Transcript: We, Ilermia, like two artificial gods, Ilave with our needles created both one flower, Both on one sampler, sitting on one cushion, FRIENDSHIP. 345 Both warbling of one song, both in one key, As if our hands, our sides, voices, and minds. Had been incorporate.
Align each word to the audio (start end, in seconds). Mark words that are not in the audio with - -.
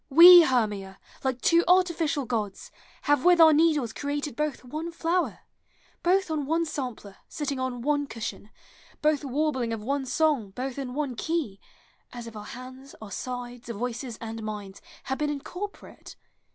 We, 0.09 0.43
Ilermia, 0.43 0.97
like 1.23 1.41
two 1.41 1.63
artificial 1.67 2.25
gods, 2.25 2.71
Ilave 3.07 3.23
with 3.23 3.39
our 3.39 3.53
needles 3.53 3.93
created 3.93 4.35
both 4.35 4.63
one 4.65 4.91
flower, 4.91 5.41
Both 6.01 6.31
on 6.31 6.47
one 6.47 6.65
sampler, 6.65 7.17
sitting 7.27 7.59
on 7.59 7.83
one 7.83 8.07
cushion, 8.07 8.49
FRIENDSHIP. 9.03 9.21
345 9.21 9.21
Both 9.29 9.31
warbling 9.31 9.73
of 9.73 9.83
one 9.83 10.07
song, 10.07 10.49
both 10.55 10.79
in 10.79 10.95
one 10.95 11.13
key, 11.15 11.59
As 12.11 12.25
if 12.25 12.35
our 12.35 12.45
hands, 12.45 12.95
our 12.99 13.11
sides, 13.11 13.69
voices, 13.69 14.17
and 14.19 14.41
minds. 14.41 14.81
Had 15.03 15.19
been 15.19 15.29
incorporate. 15.29 16.15